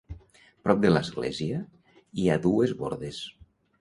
[0.67, 1.59] Prop de l'església
[2.23, 3.21] hi ha dues bordes.